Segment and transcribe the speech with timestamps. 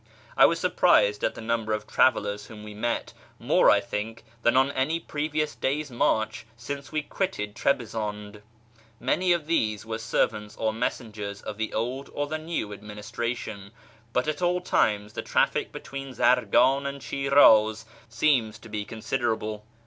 [0.35, 4.23] I was surprised at the num ber of travellers whom we met— more, I think,
[4.41, 8.41] than on any previous day's march since we quitted Trebizonde.
[8.99, 13.69] Many of these were servants or messengers of the old or the new adminis tration,
[14.11, 19.63] but at all times the traffic between Zargan and Shiraz seems to be considerable.